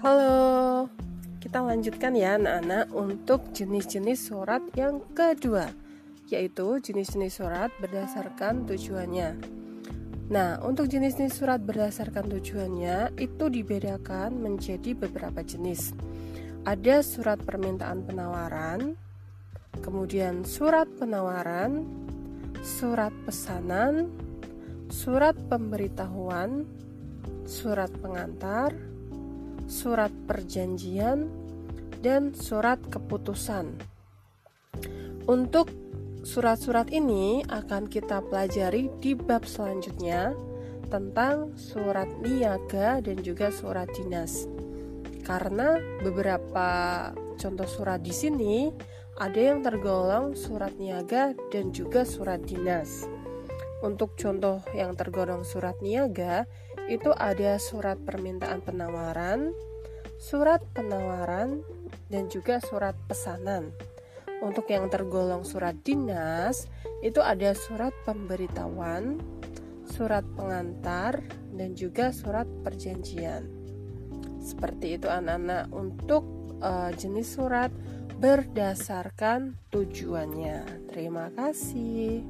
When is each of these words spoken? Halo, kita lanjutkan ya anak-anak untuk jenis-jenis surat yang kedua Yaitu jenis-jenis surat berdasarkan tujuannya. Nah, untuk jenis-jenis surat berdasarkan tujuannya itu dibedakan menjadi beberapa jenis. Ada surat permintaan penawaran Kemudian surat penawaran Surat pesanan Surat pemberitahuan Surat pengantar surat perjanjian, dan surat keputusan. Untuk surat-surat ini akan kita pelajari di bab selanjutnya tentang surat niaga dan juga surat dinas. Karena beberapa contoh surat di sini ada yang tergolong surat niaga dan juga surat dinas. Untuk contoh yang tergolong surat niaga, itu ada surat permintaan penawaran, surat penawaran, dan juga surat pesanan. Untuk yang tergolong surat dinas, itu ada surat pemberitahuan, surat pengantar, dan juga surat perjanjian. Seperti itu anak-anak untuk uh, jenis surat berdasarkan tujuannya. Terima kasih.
Halo, 0.00 0.88
kita 1.44 1.60
lanjutkan 1.60 2.16
ya 2.16 2.40
anak-anak 2.40 2.88
untuk 2.88 3.52
jenis-jenis 3.52 4.32
surat 4.32 4.64
yang 4.72 5.04
kedua 5.12 5.68
Yaitu 6.32 6.80
jenis-jenis 6.80 7.36
surat 7.36 7.68
berdasarkan 7.84 8.64
tujuannya. 8.64 9.36
Nah, 10.32 10.56
untuk 10.64 10.88
jenis-jenis 10.88 11.36
surat 11.36 11.60
berdasarkan 11.60 12.32
tujuannya 12.32 13.12
itu 13.20 13.52
dibedakan 13.52 14.40
menjadi 14.40 14.96
beberapa 14.96 15.44
jenis. 15.44 15.92
Ada 16.64 17.04
surat 17.04 17.36
permintaan 17.44 18.00
penawaran 18.00 18.96
Kemudian 19.84 20.48
surat 20.48 20.88
penawaran 20.96 21.84
Surat 22.64 23.12
pesanan 23.28 24.08
Surat 24.88 25.36
pemberitahuan 25.52 26.64
Surat 27.44 27.92
pengantar 28.00 28.72
surat 29.70 30.10
perjanjian, 30.26 31.30
dan 32.02 32.34
surat 32.34 32.80
keputusan. 32.90 33.76
Untuk 35.30 35.70
surat-surat 36.26 36.90
ini 36.90 37.46
akan 37.46 37.86
kita 37.86 38.24
pelajari 38.26 38.90
di 38.98 39.14
bab 39.14 39.46
selanjutnya 39.46 40.34
tentang 40.90 41.54
surat 41.54 42.08
niaga 42.18 42.98
dan 42.98 43.22
juga 43.22 43.54
surat 43.54 43.86
dinas. 43.94 44.50
Karena 45.22 45.78
beberapa 46.02 46.68
contoh 47.38 47.68
surat 47.68 48.02
di 48.02 48.10
sini 48.10 48.74
ada 49.20 49.38
yang 49.38 49.62
tergolong 49.62 50.34
surat 50.34 50.74
niaga 50.80 51.36
dan 51.54 51.70
juga 51.70 52.02
surat 52.02 52.42
dinas. 52.42 53.06
Untuk 53.80 54.12
contoh 54.18 54.60
yang 54.76 54.92
tergolong 54.92 55.40
surat 55.46 55.78
niaga, 55.80 56.44
itu 56.90 57.14
ada 57.14 57.54
surat 57.62 58.02
permintaan 58.02 58.66
penawaran, 58.66 59.54
surat 60.18 60.58
penawaran, 60.74 61.62
dan 62.10 62.26
juga 62.26 62.58
surat 62.58 62.98
pesanan. 63.06 63.70
Untuk 64.42 64.66
yang 64.66 64.90
tergolong 64.90 65.46
surat 65.46 65.78
dinas, 65.86 66.66
itu 67.06 67.22
ada 67.22 67.54
surat 67.54 67.94
pemberitahuan, 68.02 69.22
surat 69.86 70.26
pengantar, 70.34 71.22
dan 71.54 71.78
juga 71.78 72.10
surat 72.10 72.50
perjanjian. 72.66 73.46
Seperti 74.42 74.98
itu 74.98 75.06
anak-anak 75.06 75.70
untuk 75.70 76.24
uh, 76.58 76.90
jenis 76.96 77.38
surat 77.38 77.70
berdasarkan 78.18 79.56
tujuannya. 79.70 80.88
Terima 80.90 81.28
kasih. 81.36 82.24